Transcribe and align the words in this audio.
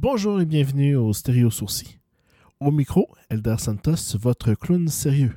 Bonjour 0.00 0.40
et 0.40 0.46
bienvenue 0.46 0.94
au 0.94 1.12
Stéréo 1.12 1.50
Sourcil. 1.50 1.98
Au 2.60 2.70
micro, 2.70 3.08
Elder 3.30 3.56
Santos, 3.58 4.16
votre 4.20 4.54
clown 4.54 4.86
sérieux. 4.86 5.34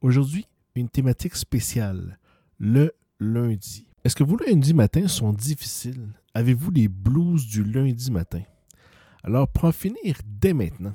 Aujourd'hui, 0.00 0.46
une 0.76 0.88
thématique 0.88 1.34
spéciale, 1.34 2.16
le 2.56 2.92
lundi. 3.18 3.88
Est-ce 4.04 4.14
que 4.14 4.22
vos 4.22 4.36
lundis 4.36 4.74
matins 4.74 5.08
sont 5.08 5.32
difficiles? 5.32 6.06
Avez-vous 6.34 6.70
les 6.70 6.86
blues 6.86 7.48
du 7.48 7.64
lundi 7.64 8.12
matin? 8.12 8.42
Alors, 9.24 9.48
pour 9.48 9.64
en 9.64 9.72
finir 9.72 10.20
dès 10.24 10.52
maintenant, 10.52 10.94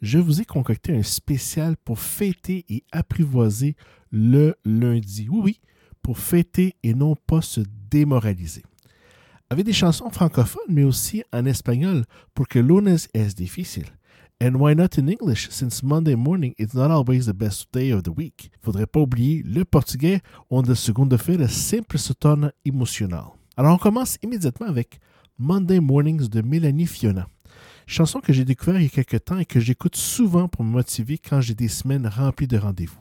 je 0.00 0.18
vous 0.18 0.40
ai 0.40 0.44
concocté 0.44 0.96
un 0.96 1.02
spécial 1.02 1.76
pour 1.76 1.98
fêter 1.98 2.64
et 2.68 2.84
apprivoiser 2.92 3.74
le 4.12 4.54
lundi. 4.64 5.26
Oui, 5.28 5.40
oui, 5.42 5.60
pour 6.00 6.16
fêter 6.16 6.76
et 6.84 6.94
non 6.94 7.16
pas 7.16 7.42
se 7.42 7.62
démoraliser 7.90 8.62
avec 9.50 9.64
des 9.64 9.72
chansons 9.72 10.10
francophones, 10.10 10.62
mais 10.68 10.84
aussi 10.84 11.22
en 11.32 11.46
espagnol, 11.46 12.04
pour 12.34 12.48
que 12.48 12.58
lunes 12.58 12.98
es 13.14 13.34
difícil. 13.34 13.84
And 14.42 14.56
why 14.56 14.74
not 14.74 14.98
in 14.98 15.08
English, 15.08 15.48
since 15.50 15.82
Monday 15.82 16.14
morning 16.14 16.52
is 16.58 16.74
not 16.74 16.90
always 16.90 17.24
the 17.24 17.32
best 17.32 17.72
day 17.72 17.90
of 17.90 18.02
the 18.02 18.10
week? 18.14 18.50
Faudrait 18.60 18.86
pas 18.86 19.00
oublier 19.00 19.42
le 19.44 19.64
portugais, 19.64 20.20
onde 20.50 20.74
segunda-feira 20.74 21.48
sempre 21.48 21.96
se 21.96 22.12
torna 22.12 22.52
emocional. 22.66 23.32
Alors 23.56 23.74
on 23.74 23.78
commence 23.78 24.18
immédiatement 24.22 24.66
avec 24.66 25.00
Monday 25.38 25.80
Mornings 25.80 26.28
de 26.28 26.42
Mélanie 26.42 26.86
Fiona. 26.86 27.28
Chanson 27.86 28.20
que 28.20 28.34
j'ai 28.34 28.44
découvert 28.44 28.78
il 28.78 28.84
y 28.84 28.86
a 28.86 28.90
quelques 28.90 29.24
temps 29.24 29.38
et 29.38 29.46
que 29.46 29.60
j'écoute 29.60 29.96
souvent 29.96 30.48
pour 30.48 30.64
me 30.64 30.70
motiver 30.70 31.16
quand 31.16 31.40
j'ai 31.40 31.54
des 31.54 31.68
semaines 31.68 32.06
remplies 32.06 32.48
de 32.48 32.58
rendez-vous. 32.58 32.98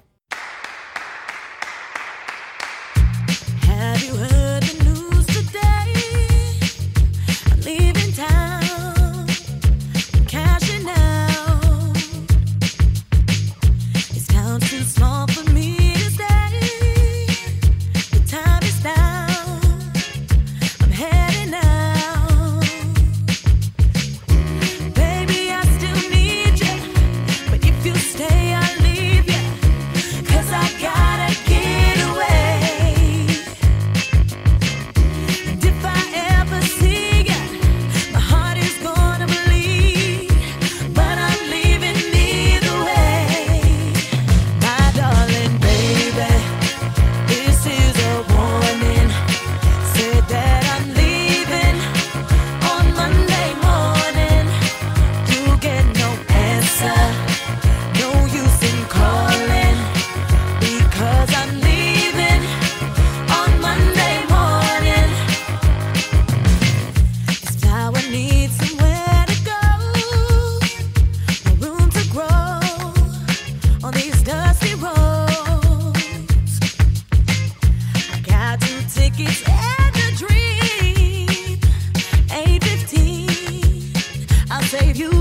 Save 84.77 84.97
you 84.97 85.14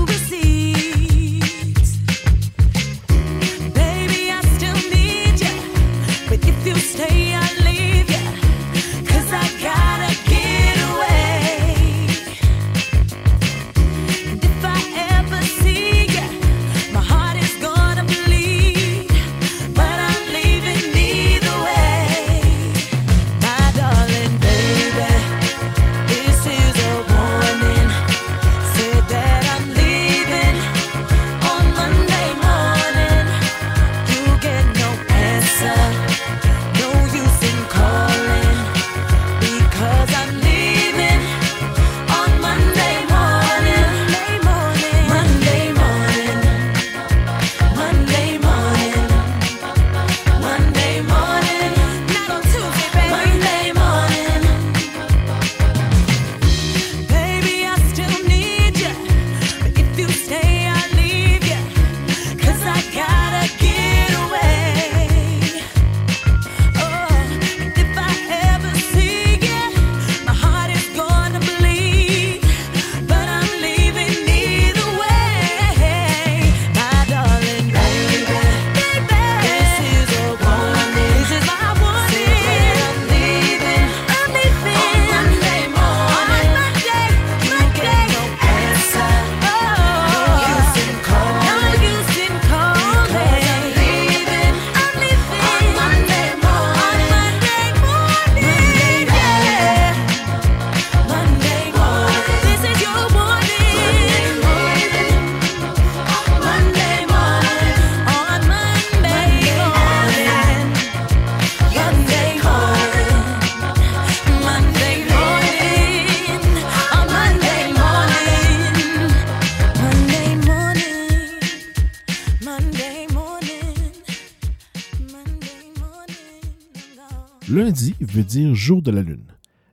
veut 128.15 128.23
dire 128.23 128.55
jour 128.55 128.81
de 128.81 128.91
la 128.91 129.01
lune. 129.01 129.27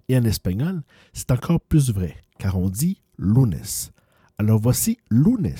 Et 0.08 0.16
en 0.16 0.24
espagnol, 0.24 0.82
c'est 1.12 1.30
encore 1.30 1.60
plus 1.60 1.92
vrai, 1.92 2.16
car 2.38 2.58
on 2.58 2.68
dit 2.68 3.02
lunes. 3.18 3.62
Alors 4.38 4.58
voici 4.58 4.98
lunes 5.10 5.54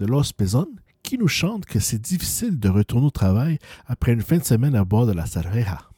de 0.00 0.06
Los 0.06 0.32
Pezon 0.36 0.68
qui 1.04 1.16
nous 1.16 1.28
chante 1.28 1.64
que 1.66 1.78
c'est 1.78 2.00
difficile 2.00 2.58
de 2.58 2.68
retourner 2.68 3.06
au 3.06 3.10
travail 3.10 3.58
après 3.86 4.12
une 4.12 4.22
fin 4.22 4.38
de 4.38 4.44
semaine 4.44 4.74
à 4.74 4.84
bord 4.84 5.06
de 5.06 5.12
la 5.12 5.26
cerveja. 5.26 5.93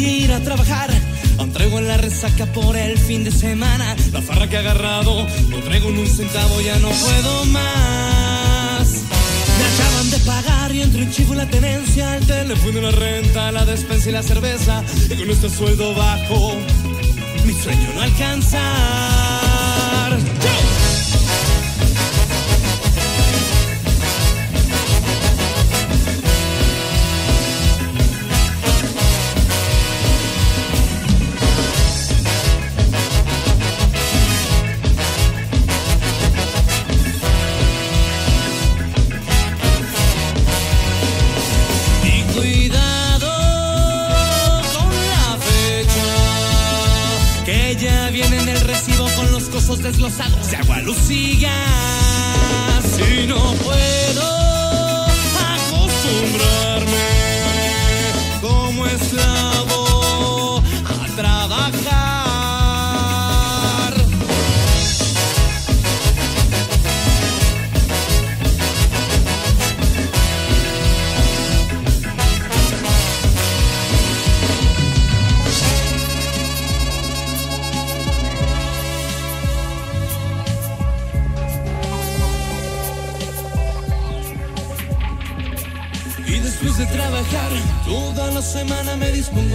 Que 0.00 0.08
ir 0.08 0.32
a 0.32 0.40
trabajar. 0.40 0.90
Traigo 1.52 1.80
resaca 1.80 2.46
por 2.46 2.76
el 2.76 2.96
fin 2.96 3.22
de 3.24 3.30
semana. 3.30 3.94
La 4.12 4.22
farra 4.22 4.48
que 4.48 4.56
he 4.56 4.58
agarrado, 4.58 5.26
no 5.50 5.58
traigo 5.58 5.90
ni 5.90 6.00
un 6.00 6.06
centavo, 6.06 6.60
ya 6.62 6.78
no 6.78 6.88
puedo 6.88 7.44
más. 7.46 8.88
Me 9.58 9.64
acaban 9.72 10.10
de 10.10 10.18
pagar 10.20 10.74
y 10.74 10.82
entre 10.82 11.02
el 11.02 11.10
chivo 11.10 11.34
y 11.34 11.36
la 11.36 11.46
tenencia, 11.46 12.16
el 12.16 12.26
teléfono 12.26 12.80
la 12.80 12.92
renta, 12.92 13.52
la 13.52 13.66
despensa 13.66 14.08
y 14.08 14.12
la 14.12 14.22
cerveza. 14.22 14.82
Y 15.10 15.14
con 15.16 15.30
este 15.30 15.50
sueldo 15.50 15.94
bajo, 15.94 16.56
mi 17.44 17.52
sueño 17.52 17.92
no 17.94 18.02
alcanzar. 18.02 18.60
¡Chao! 20.42 20.79
Los 50.00 50.14
cosos 50.14 51.89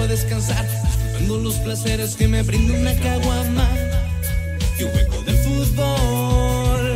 descansar, 0.08 0.66
disfrutando 0.84 1.38
los 1.40 1.56
placeres 1.56 2.16
que 2.16 2.28
me 2.28 2.42
brinda 2.44 2.78
una 2.78 2.94
caguama 2.96 3.68
y 4.78 4.84
un 4.84 4.92
juego 4.92 5.22
de 5.24 5.34
fútbol. 5.34 6.96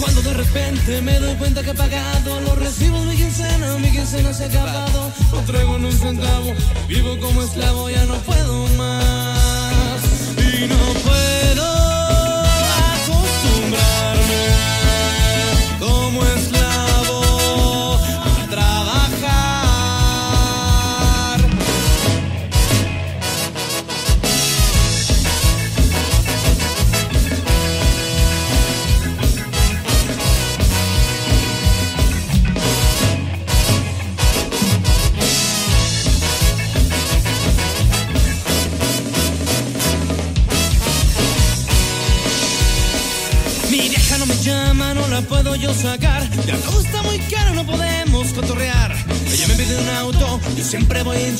Cuando 0.00 0.22
de 0.22 0.34
repente 0.34 1.00
me 1.02 1.18
doy 1.18 1.34
cuenta 1.36 1.62
que 1.62 1.70
he 1.70 1.74
pagado 1.74 2.40
los 2.40 2.58
recibos 2.58 3.04
mi 3.06 3.16
quincena, 3.16 3.76
mi 3.78 3.90
quincena 3.90 4.32
se 4.32 4.44
ha 4.44 4.46
acabado, 4.46 5.12
no 5.32 5.40
traigo 5.42 5.78
ni 5.78 5.86
un 5.86 5.92
centavo, 5.92 6.52
vivo 6.88 7.18
como 7.18 7.42
esclavo, 7.42 7.90
ya 7.90 8.04
no 8.06 8.14
puedo 8.14 8.29
siempre 50.70 51.02
voy 51.02 51.16
en 51.16 51.36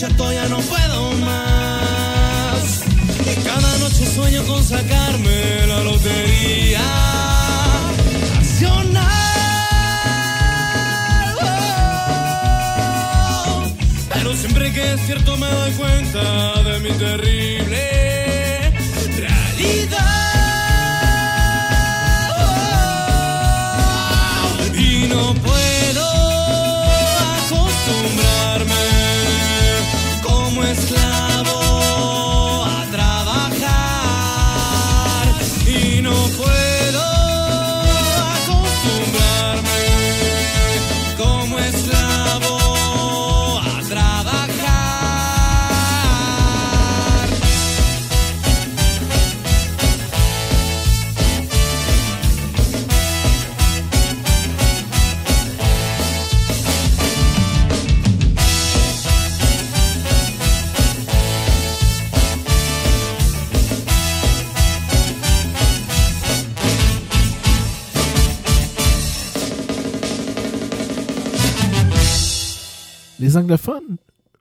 Les 73.31 73.37
anglophones, 73.37 73.97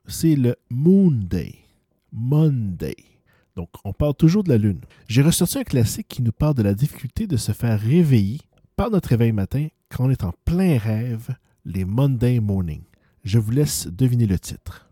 c'est 0.08 0.34
le 0.34 0.56
Moon 0.68 1.12
Day. 1.12 1.54
Monday. 2.10 2.96
Donc, 3.54 3.68
on 3.84 3.92
parle 3.92 4.16
toujours 4.16 4.42
de 4.42 4.48
la 4.48 4.58
Lune. 4.58 4.80
J'ai 5.06 5.22
ressorti 5.22 5.60
un 5.60 5.62
classique 5.62 6.08
qui 6.08 6.22
nous 6.22 6.32
parle 6.32 6.56
de 6.56 6.64
la 6.64 6.74
difficulté 6.74 7.28
de 7.28 7.36
se 7.36 7.52
faire 7.52 7.78
réveiller 7.78 8.40
par 8.74 8.90
notre 8.90 9.10
réveil 9.10 9.30
matin 9.30 9.68
quand 9.90 10.06
on 10.06 10.10
est 10.10 10.24
en 10.24 10.34
plein 10.44 10.76
rêve, 10.76 11.28
les 11.64 11.84
Monday 11.84 12.40
Morning. 12.40 12.82
Je 13.22 13.38
vous 13.38 13.52
laisse 13.52 13.86
deviner 13.86 14.26
le 14.26 14.40
titre. 14.40 14.89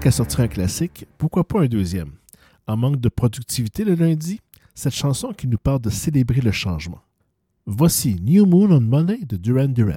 Qu'à 0.00 0.12
sortir 0.12 0.40
un 0.40 0.48
classique, 0.48 1.06
pourquoi 1.18 1.42
pas 1.42 1.62
un 1.62 1.66
deuxième? 1.66 2.12
En 2.68 2.76
manque 2.76 3.00
de 3.00 3.08
productivité 3.08 3.82
le 3.84 3.96
lundi, 3.96 4.40
cette 4.74 4.94
chanson 4.94 5.32
qui 5.32 5.48
nous 5.48 5.58
parle 5.58 5.80
de 5.80 5.90
célébrer 5.90 6.40
le 6.40 6.52
changement. 6.52 7.00
Voici 7.66 8.16
New 8.22 8.46
Moon 8.46 8.70
on 8.70 8.80
Monday 8.80 9.18
de 9.24 9.36
Duran 9.36 9.68
Duran. 9.68 9.96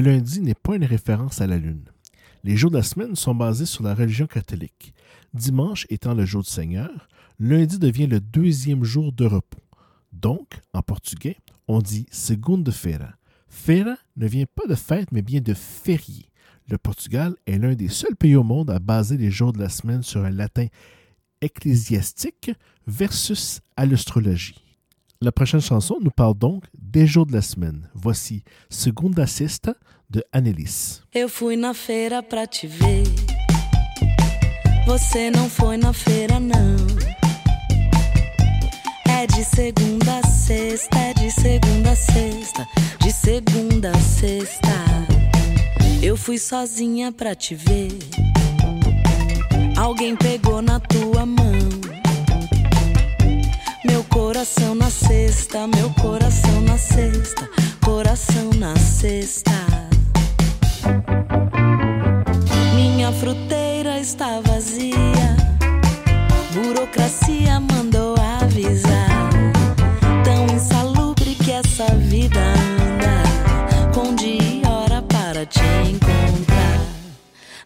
Le 0.00 0.12
lundi 0.12 0.40
n'est 0.40 0.54
pas 0.54 0.76
une 0.76 0.84
référence 0.84 1.40
à 1.40 1.48
la 1.48 1.58
Lune. 1.58 1.90
Les 2.44 2.56
jours 2.56 2.70
de 2.70 2.76
la 2.76 2.84
semaine 2.84 3.16
sont 3.16 3.34
basés 3.34 3.66
sur 3.66 3.82
la 3.82 3.94
religion 3.94 4.28
catholique. 4.28 4.94
Dimanche 5.34 5.86
étant 5.90 6.14
le 6.14 6.24
jour 6.24 6.42
du 6.44 6.50
Seigneur, 6.50 7.08
lundi 7.40 7.80
devient 7.80 8.06
le 8.06 8.20
deuxième 8.20 8.84
jour 8.84 9.12
de 9.12 9.26
repos. 9.26 9.58
Donc, 10.12 10.60
en 10.72 10.82
portugais, 10.82 11.36
on 11.66 11.80
dit 11.80 12.06
segunda-feira. 12.12 13.14
Feira 13.48 13.96
ne 14.16 14.28
vient 14.28 14.46
pas 14.46 14.68
de 14.68 14.76
fête, 14.76 15.10
mais 15.10 15.22
bien 15.22 15.40
de 15.40 15.54
férié. 15.54 16.30
Le 16.68 16.78
Portugal 16.78 17.34
est 17.46 17.58
l'un 17.58 17.74
des 17.74 17.88
seuls 17.88 18.14
pays 18.14 18.36
au 18.36 18.44
monde 18.44 18.70
à 18.70 18.78
baser 18.78 19.16
les 19.16 19.32
jours 19.32 19.52
de 19.52 19.58
la 19.58 19.68
semaine 19.68 20.04
sur 20.04 20.24
un 20.24 20.30
latin 20.30 20.66
ecclésiastique 21.40 22.52
versus 22.86 23.62
à 23.76 23.84
l'astrologie. 23.84 24.67
La 25.20 25.32
prochaine 25.32 25.60
chanson 25.60 25.98
nous 26.00 26.12
parle 26.12 26.34
donc 26.38 26.62
des 26.80 27.04
jours 27.04 27.26
de 27.26 27.32
la 27.32 27.42
semaine. 27.42 27.90
Voici 27.92 28.44
Segunda 28.70 29.26
Sexta 29.26 29.74
de 30.08 30.22
Annelies. 30.32 31.02
Eu 31.12 31.28
fui 31.28 31.56
na 31.56 31.74
feira 31.74 32.22
pra 32.22 32.46
te 32.46 32.68
ver. 32.68 33.02
Você 34.86 35.28
não 35.32 35.50
foi 35.50 35.76
na 35.76 35.92
feira, 35.92 36.38
não. 36.38 36.76
É 39.10 39.26
de 39.26 39.42
segunda 39.42 40.20
a 40.20 40.22
sexta, 40.22 40.96
é 40.96 41.14
de 41.14 41.32
segunda 41.32 41.90
a 41.90 41.96
sexta, 41.96 42.68
de 43.00 43.12
segunda 43.12 43.90
a 43.90 43.98
sexta. 43.98 44.68
Eu 46.00 46.16
fui 46.16 46.38
sozinha 46.38 47.10
pra 47.10 47.34
te 47.34 47.56
ver. 47.56 47.88
Alguém 49.76 50.14
pegou 50.14 50.62
na 50.62 50.78
tua 50.78 51.26
mão. 51.26 51.37
Coração 54.38 54.72
na 54.76 54.88
cesta, 54.88 55.66
meu 55.66 55.90
coração 55.94 56.60
na 56.60 56.78
cesta, 56.78 57.50
coração 57.84 58.50
na 58.56 58.76
cesta. 58.76 59.50
Minha 62.72 63.10
fruteira 63.14 63.98
está 63.98 64.40
vazia. 64.42 65.36
Burocracia 66.54 67.58
mandou 67.58 68.14
avisar. 68.40 69.28
Tão 70.22 70.46
insalubre 70.54 71.34
que 71.34 71.50
essa 71.50 71.86
vida 71.96 72.38
anda. 72.38 73.92
Com 73.92 74.14
dia 74.14 74.40
e 74.40 74.62
hora 74.64 75.02
para 75.02 75.46
te 75.46 75.64
encontrar. 75.84 76.86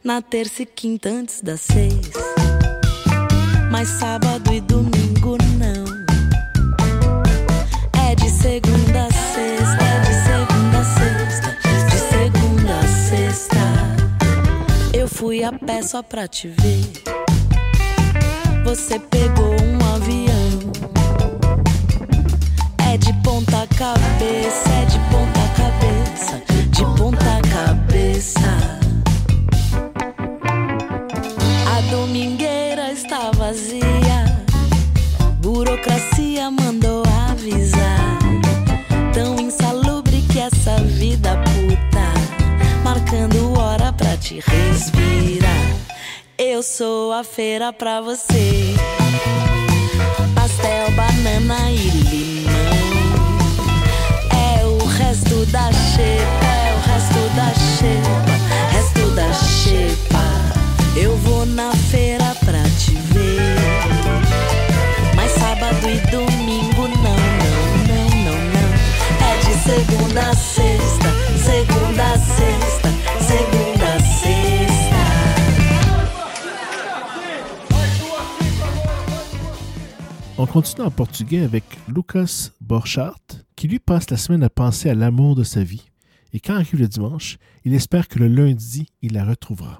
Na 0.02 0.22
terça 0.22 0.62
e 0.62 0.66
quinta 0.66 1.10
antes 1.10 1.42
das 1.42 1.60
seis. 1.60 2.12
Mas 3.70 3.88
sábado 3.88 4.54
e 4.54 4.60
domingo 4.62 4.91
segunda 8.42 9.06
a 9.06 9.12
sexta, 9.12 9.84
de 10.04 10.14
segunda 10.26 10.78
a 10.80 10.84
sexta, 10.84 11.56
de 11.88 11.98
segunda 12.10 12.74
a 12.76 12.88
sexta. 12.88 13.56
Eu 14.92 15.06
fui 15.06 15.44
a 15.44 15.52
pé 15.52 15.80
só 15.80 16.02
pra 16.02 16.26
te 16.26 16.48
ver. 16.48 16.90
Você 18.64 18.98
pegou 18.98 19.54
um 19.62 19.94
avião. 19.94 20.72
É 22.92 22.96
de 22.96 23.12
ponta 23.22 23.64
cabeça, 23.78 24.71
sou 47.52 47.56
a 47.56 47.62
feira 47.62 47.72
pra 47.72 48.00
você. 48.00 48.81
Continue 80.52 80.86
en 80.86 80.90
portugais 80.90 81.44
avec 81.44 81.64
Lucas 81.88 82.50
Borchardt, 82.60 83.42
qui 83.56 83.68
lui 83.68 83.78
passe 83.78 84.10
la 84.10 84.18
semaine 84.18 84.42
à 84.42 84.50
penser 84.50 84.90
à 84.90 84.94
l'amour 84.94 85.34
de 85.34 85.44
sa 85.44 85.64
vie. 85.64 85.86
Et 86.34 86.40
quand 86.40 86.56
arrive 86.56 86.78
le 86.78 86.88
dimanche, 86.88 87.38
il 87.64 87.72
espère 87.72 88.06
que 88.06 88.18
le 88.18 88.28
lundi, 88.28 88.86
il 89.00 89.14
la 89.14 89.24
retrouvera. 89.24 89.78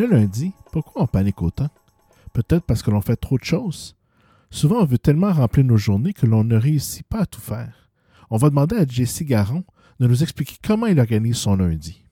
Le 0.00 0.06
lundi, 0.06 0.52
pourquoi 0.72 1.02
on 1.02 1.06
panique 1.06 1.42
autant? 1.42 1.68
Peut-être 2.32 2.64
parce 2.64 2.82
que 2.82 2.90
l'on 2.90 3.00
fait 3.00 3.16
trop 3.16 3.38
de 3.38 3.44
choses. 3.44 3.96
Souvent, 4.50 4.80
on 4.80 4.84
veut 4.84 4.98
tellement 4.98 5.32
remplir 5.32 5.64
nos 5.64 5.76
journées 5.76 6.12
que 6.12 6.26
l'on 6.26 6.44
ne 6.44 6.56
réussit 6.56 7.06
pas 7.06 7.20
à 7.20 7.26
tout 7.26 7.40
faire. 7.40 7.90
On 8.30 8.36
va 8.36 8.50
demander 8.50 8.76
à 8.76 8.86
Jesse 8.86 9.22
Garon 9.22 9.64
de 9.98 10.06
nous 10.06 10.22
expliquer 10.22 10.56
comment 10.64 10.86
il 10.86 10.98
organise 10.98 11.36
son 11.36 11.56
lundi. 11.56 12.02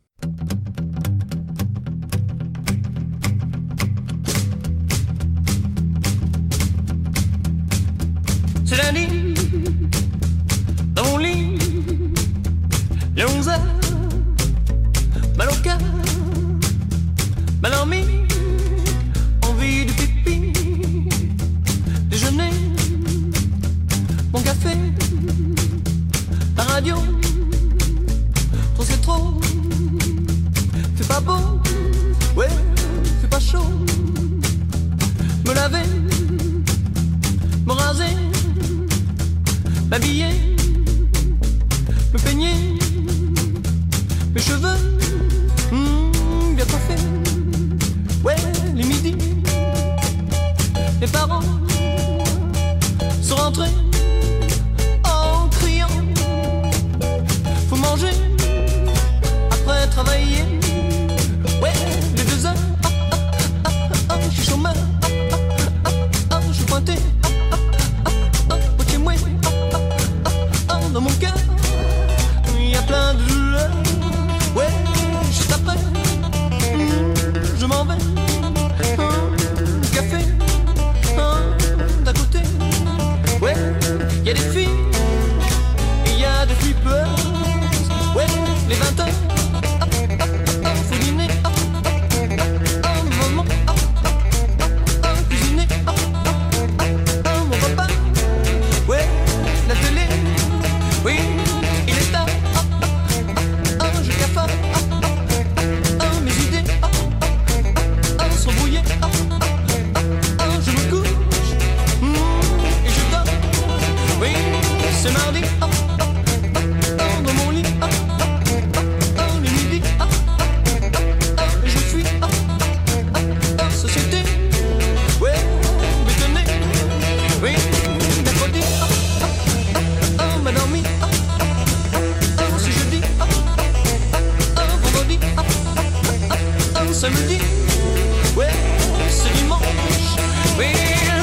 Dimanche. 139.32 140.16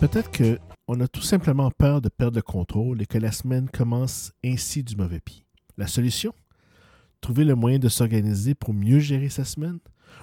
Peut-être 0.00 0.30
que 0.30 0.58
on 0.88 1.00
a 1.00 1.08
tout 1.08 1.20
simplement 1.20 1.70
peur 1.70 2.00
de 2.00 2.08
perdre 2.08 2.36
le 2.36 2.42
contrôle 2.42 3.02
et 3.02 3.06
que 3.06 3.18
la 3.18 3.32
semaine 3.32 3.68
commence 3.68 4.32
ainsi 4.44 4.82
du 4.82 4.96
mauvais 4.96 5.20
pied. 5.20 5.44
La 5.76 5.86
solution 5.88 6.32
Trouver 7.20 7.44
le 7.44 7.54
moyen 7.54 7.78
de 7.78 7.88
s'organiser 7.88 8.54
pour 8.54 8.72
mieux 8.72 8.98
gérer 8.98 9.28
sa 9.28 9.44
semaine? 9.44 9.78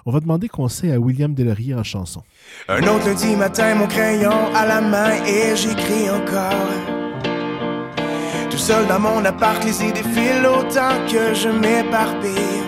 On 0.05 0.11
va 0.11 0.19
demander 0.19 0.47
conseil 0.49 0.91
à 0.91 0.99
William 0.99 1.33
Delaurier 1.33 1.73
en 1.75 1.83
chanson. 1.83 2.23
Un 2.67 2.81
autre 2.87 3.05
lundi 3.07 3.35
matin, 3.35 3.75
mon 3.75 3.87
crayon 3.87 4.53
à 4.53 4.65
la 4.65 4.81
main 4.81 5.11
et 5.25 5.55
j'écris 5.55 6.09
encore. 6.09 6.69
Tout 8.49 8.57
seul 8.57 8.85
dans 8.87 8.99
mon 8.99 9.23
appart, 9.25 9.63
les 9.63 9.83
idées 9.83 10.03
filent 10.03 10.45
autant 10.45 11.05
que 11.07 11.33
je 11.33 11.49
m'éparpille. 11.49 12.63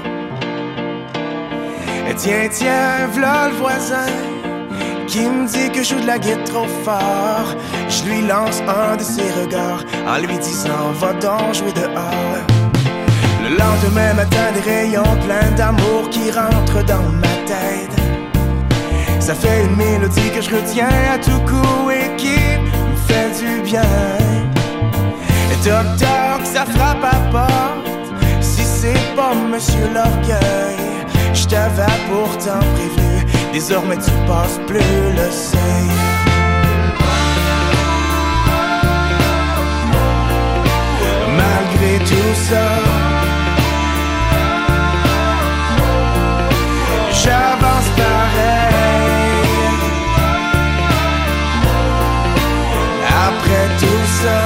Et 2.09 2.15
tiens, 2.15 2.47
tiens, 2.51 3.07
v'là 3.07 3.49
le 3.49 3.55
voisin 3.55 4.07
qui 5.07 5.19
me 5.21 5.47
dit 5.47 5.71
que 5.71 5.83
je 5.83 5.89
joue 5.89 6.01
de 6.01 6.07
la 6.07 6.17
guitare 6.17 6.43
trop 6.45 6.67
fort. 6.83 7.55
Je 7.89 8.03
lui 8.05 8.21
lance 8.27 8.61
un 8.67 8.95
de 8.95 9.03
ses 9.03 9.29
regards 9.41 9.83
en 10.07 10.17
lui 10.17 10.37
disant 10.39 10.91
Va 10.93 11.13
donc 11.13 11.53
jouer 11.53 11.71
dehors. 11.73 12.64
Le 13.47 13.51
lendemain 13.51 14.15
matin, 14.15 14.51
des 14.55 14.61
rayons 14.61 15.03
pleins 15.23 15.51
d'amour 15.55 16.09
qui 16.09 16.31
rentrent 16.31 16.83
dans 16.83 17.09
ma 17.11 17.35
tête. 17.45 17.95
Ça 19.19 19.35
fait 19.35 19.65
une 19.65 19.75
mélodie 19.75 20.31
que 20.31 20.41
je 20.41 20.49
retiens 20.49 20.89
à 21.13 21.19
tout 21.19 21.39
coup 21.45 21.91
et 21.91 22.15
qui 22.17 22.39
me 22.39 22.95
fait 23.07 23.29
du 23.39 23.61
bien. 23.61 23.83
Et 25.51 25.63
toc 25.63 26.41
ça 26.43 26.65
frappe 26.65 27.03
à 27.03 27.17
porte. 27.31 27.87
Si 28.41 28.63
c'est 28.63 29.15
pas 29.15 29.35
Monsieur 29.35 29.89
l'orgueil, 29.93 31.05
je 31.31 31.45
t'avais 31.45 31.85
pourtant 32.09 32.65
prévenu. 32.73 33.27
Désormais 33.53 33.97
tu 33.97 34.11
passes 34.27 34.59
plus 34.65 35.03
le 35.19 35.29
seuil. 35.29 35.89
Malgré 41.37 41.99
tout 42.05 42.33
ça, 42.49 43.14
j'avance 47.25 47.89
pareil. 47.97 48.75
Après 53.27 53.67
tout 53.81 54.05
ça, 54.21 54.39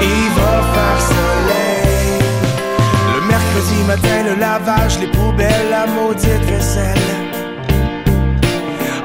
il 0.00 0.26
va 0.38 0.54
faire 0.74 1.00
soleil. 1.12 2.12
Le 3.14 3.20
mercredi 3.32 3.78
matin, 3.86 4.18
le 4.30 4.34
lavage, 4.40 4.98
les 5.00 5.08
poubelles, 5.08 5.68
la 5.70 5.86
maudite 5.86 6.44
vaisselle. 6.50 7.10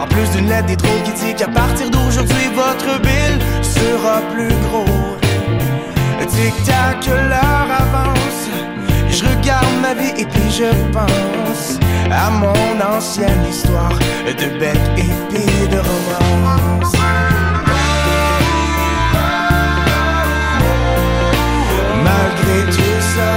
En 0.01 0.07
plus 0.07 0.29
d'une 0.33 0.47
lettre 0.47 0.67
d'intro 0.67 0.93
qui 1.05 1.13
dit 1.21 1.33
qu'à 1.35 1.47
partir 1.47 1.89
d'aujourd'hui, 1.89 2.47
votre 2.55 2.91
bill 3.01 3.33
sera 3.61 4.21
plus 4.33 4.55
gros. 4.67 4.85
Tic-tac, 6.31 7.07
l'heure 7.07 7.71
avance. 7.83 8.43
Je 9.19 9.25
regarde 9.25 9.81
ma 9.81 9.93
vie 9.93 10.13
et 10.17 10.25
puis 10.25 10.49
je 10.49 10.71
pense 10.93 11.77
à 12.09 12.29
mon 12.29 12.79
ancienne 12.95 13.45
histoire 13.49 13.99
de 14.25 14.57
bec 14.57 14.79
et 14.97 15.67
de 15.67 15.77
romance. 15.77 16.93
Malgré 22.01 22.71
tout 22.71 23.01
ça, 23.15 23.31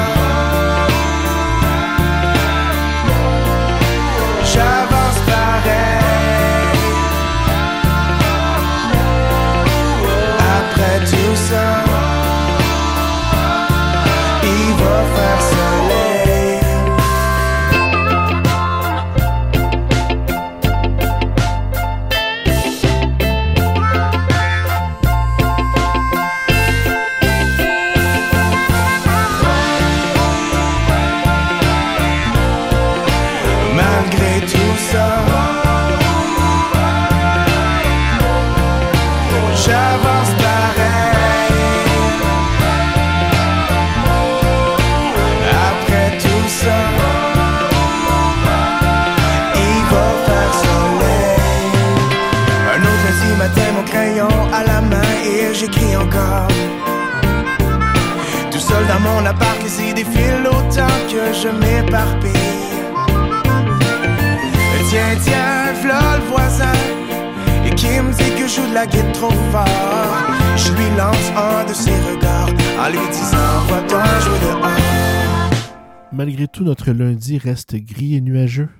Malgré 76.11 76.48
tout, 76.48 76.64
notre 76.64 76.90
lundi 76.92 77.37
reste 77.37 77.76
gris 77.76 78.14
et 78.14 78.22
nuageux. 78.22 78.70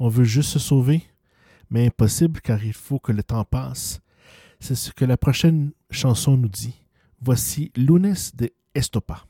On 0.00 0.08
veut 0.08 0.24
juste 0.24 0.50
se 0.50 0.58
sauver, 0.58 1.04
mais 1.70 1.86
impossible 1.86 2.40
car 2.40 2.64
il 2.64 2.72
faut 2.72 2.98
que 2.98 3.12
le 3.12 3.22
temps 3.22 3.44
passe. 3.44 4.00
C'est 4.58 4.74
ce 4.74 4.90
que 4.90 5.04
la 5.04 5.16
prochaine 5.16 5.70
chanson 5.90 6.36
nous 6.36 6.48
dit. 6.48 6.74
Voici 7.20 7.70
Lunes 7.76 8.16
de 8.34 8.50
Estopa. 8.74 9.24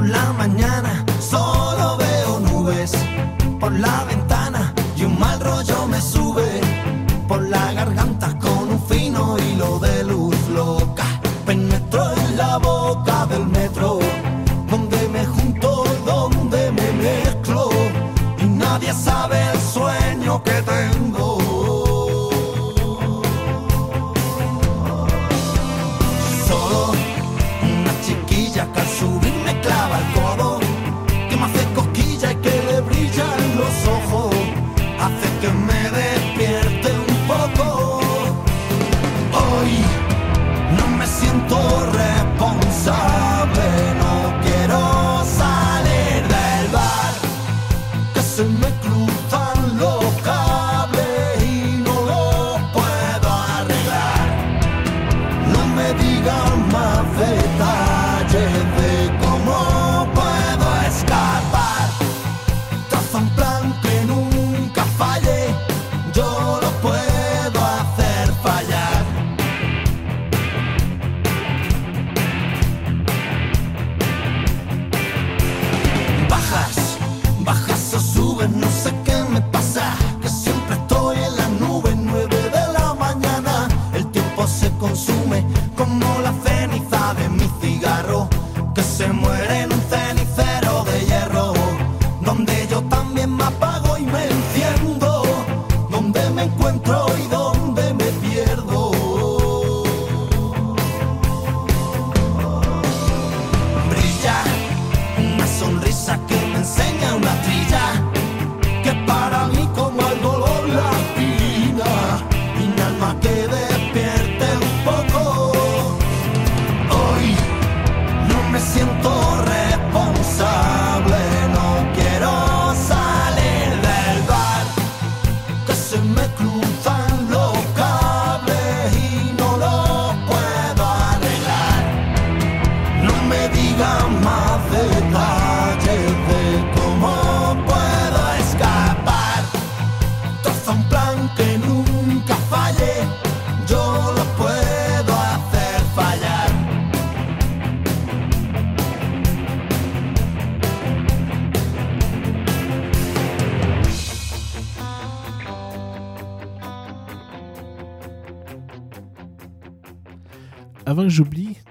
Por 0.00 0.08
la 0.08 0.32
mañana 0.32 1.04
solo 1.20 1.98
veo 1.98 2.40
nubes 2.40 2.92
por 3.60 3.70
la 3.70 4.04
ventana 4.04 4.72
y 4.96 5.04
un 5.04 5.18
mal 5.18 5.38
rollo 5.38 5.86
me 5.88 6.00
sube 6.00 6.62
por 7.28 7.42
la 7.42 7.74
garganta 7.74 8.28
con 8.38 8.70
un 8.70 8.82
fino 8.88 9.36
hilo 9.38 9.78
de 9.78 10.04
luz 10.04 10.38
loca. 10.48 11.04
Penetro 11.44 12.12
en 12.12 12.36
la 12.38 12.56
boca 12.56 13.26
del 13.26 13.44
metro 13.44 13.98
donde 14.70 15.06
me 15.08 15.26
junto, 15.26 15.84
donde 16.06 16.72
me 16.72 16.92
mezclo 16.92 17.68
y 18.38 18.44
nadie 18.46 18.94
sabe 18.94 19.38
el 19.52 19.60
sueño 19.60 20.42
que 20.42 20.62
tengo. 20.62 21.29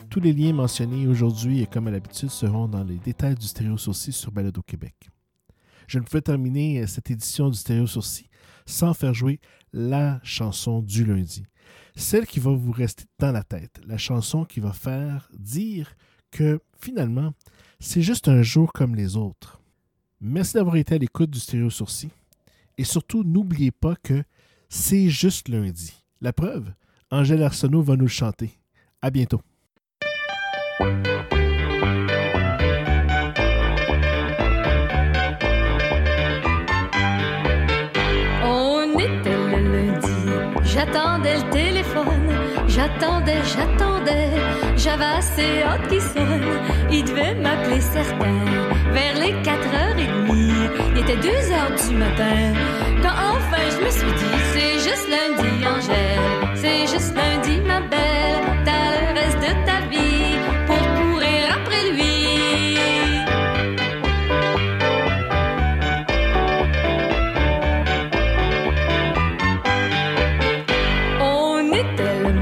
Tous 0.10 0.20
les 0.20 0.34
liens 0.34 0.54
mentionnés 0.54 1.08
aujourd'hui 1.08 1.62
et 1.62 1.68
comme 1.68 1.88
à 1.88 1.92
l'habitude 1.92 2.30
seront 2.30 2.68
dans 2.68 2.84
les 2.84 2.98
détails 2.98 3.36
du 3.36 3.46
Stéréo 3.46 3.78
Sourcil 3.78 4.12
sur 4.12 4.32
Balado 4.32 4.62
Québec. 4.64 4.96
Je 5.88 6.00
ne 6.00 6.04
pouvais 6.04 6.22
terminer 6.22 6.82
euh, 6.82 6.88
cette 6.88 7.12
édition 7.12 7.50
du 7.50 7.58
Stéréo 7.58 7.86
Sourcil 7.86 8.28
sans 8.66 8.94
faire 8.94 9.14
jouer 9.14 9.40
la 9.72 10.20
chanson 10.24 10.82
du 10.82 11.06
lundi. 11.06 11.46
Celle 11.96 12.26
qui 12.26 12.40
va 12.40 12.52
vous 12.52 12.72
rester 12.72 13.06
dans 13.20 13.32
la 13.32 13.44
tête. 13.44 13.80
La 13.86 13.98
chanson 13.98 14.46
qui 14.46 14.60
va 14.60 14.74
faire 14.74 15.30
dire 15.38 15.96
que 16.32 16.60
finalement, 16.80 17.34
c'est 17.80 18.02
juste 18.02 18.28
un 18.28 18.42
jour 18.42 18.74
comme 18.74 18.96
les 18.96 19.16
autres. 19.16 19.62
Merci 20.22 20.56
d'avoir 20.56 20.78
été 20.78 20.96
à 20.96 20.98
l'écoute 20.98 21.30
du 21.30 21.40
Stéréo 21.40 21.70
Sourcil. 21.70 22.10
Et 22.78 22.84
surtout, 22.84 23.24
n'oubliez 23.24 23.72
pas 23.72 23.96
que 23.96 24.24
c'est 24.70 25.10
juste 25.10 25.50
lundi. 25.50 25.94
La 26.20 26.34
preuve, 26.34 26.74
Angèle 27.12 27.44
Arsenault 27.44 27.84
va 27.84 27.96
nous 27.96 28.06
le 28.06 28.08
chanter. 28.08 28.52
À 29.02 29.12
bientôt. 29.12 29.42
J'attendais 40.80 41.36
le 41.36 41.50
téléphone, 41.52 42.30
j'attendais, 42.68 43.42
j'attendais, 43.44 44.30
j'avais 44.78 45.12
assez 45.18 45.62
hâte 45.64 45.88
qu'il 45.90 46.02
sonne, 46.02 46.60
il 46.90 47.04
devait 47.04 47.36
m'appeler 47.36 47.82
certain, 47.82 48.46
vers 48.92 49.16
les 49.16 49.34
4h30, 49.44 50.30
il 50.96 51.00
était 51.00 51.18
2h 51.18 51.90
du 51.90 51.96
matin, 51.96 52.54
quand 53.02 53.18
enfin 53.32 53.64
je 53.72 53.86
me 53.86 53.90
suis 53.92 54.14
dit, 54.22 54.40
c'est 54.54 54.76
juste 54.90 55.08
lundi, 55.10 55.50
Angèle, 55.66 56.56
c'est 56.56 56.82
juste 56.88 57.14
lundi, 57.16 57.29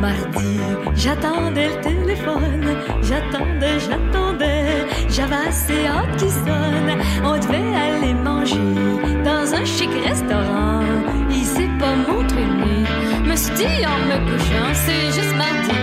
mardi, 0.08 0.60
j'attendais 0.96 1.70
le 1.74 1.82
téléphone, 1.82 2.67
j'attendais, 3.02 3.78
j'attendais, 3.88 4.86
j'avais 5.10 5.43
assez 5.50 5.86
hâte 5.86 6.15
qu'il 6.17 6.30
sonne. 6.30 6.91
On 7.24 7.36
devait 7.43 7.72
aller 7.86 8.13
manger 8.13 8.74
dans 9.30 9.46
un 9.54 9.65
chic 9.65 9.89
restaurant. 10.10 10.82
Il 11.30 11.46
s'est 11.46 11.74
pas 11.80 11.96
montré. 12.08 12.43
Me 13.30 13.36
suis 13.36 13.56
dit 13.56 13.82
en 13.93 14.00
me 14.10 14.17
couchant, 14.30 14.70
c'est 14.86 15.08
juste 15.17 15.36
mardi, 15.43 15.78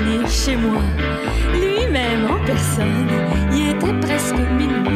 venir 0.00 0.28
chez 0.28 0.56
moi. 0.56 0.82
Lui-même 1.52 2.30
en 2.30 2.44
personne, 2.44 3.08
il 3.52 3.70
était 3.70 3.94
presque 4.00 4.36
minuit. 4.58 4.87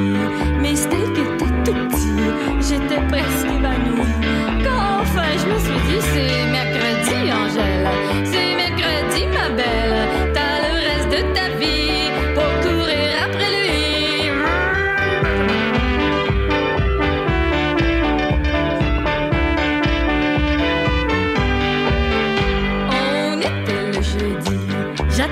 Le 25.23 25.29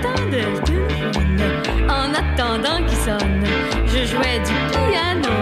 en 1.91 2.15
attendant 2.15 2.79
qu'il 2.87 2.97
sonne. 2.97 3.45
Je 3.87 4.05
jouais 4.07 4.39
du 4.39 4.55
piano, 4.71 5.35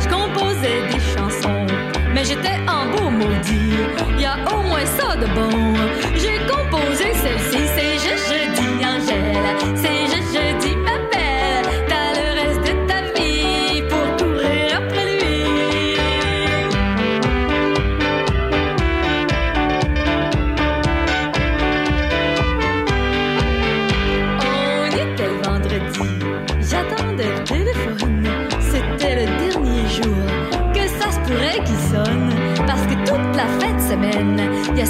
je 0.00 0.08
composais 0.08 0.88
des 0.90 1.00
chansons, 1.14 1.66
mais 2.14 2.24
j'étais 2.24 2.58
en 2.66 2.86
beau 2.96 3.10
maudit. 3.10 3.74
Y 4.18 4.24
a 4.24 4.36
au 4.54 4.62
moins 4.62 4.86
ça 4.86 5.16
de 5.16 5.26
bon. 5.26 5.74
J'ai 6.14 6.38
composé 6.46 7.12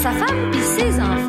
sa 0.01 0.11
femme 0.13 0.49
puis 0.51 0.61
ses 0.61 0.99
enfants. 0.99 1.20